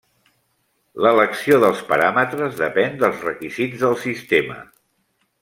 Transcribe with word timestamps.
L'elecció 1.05 1.59
dels 1.63 1.83
paràmetres 1.91 2.57
depèn 2.63 2.97
dels 3.05 3.21
requisits 3.29 3.85
del 3.85 3.95
sistema. 4.07 4.59